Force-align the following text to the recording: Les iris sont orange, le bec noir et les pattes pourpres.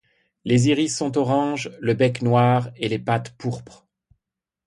Les 0.45 0.67
iris 0.67 0.87
sont 0.95 1.15
orange, 1.19 1.69
le 1.79 1.93
bec 1.93 2.23
noir 2.23 2.69
et 2.77 2.89
les 2.89 2.97
pattes 2.97 3.35
pourpres. 3.37 3.85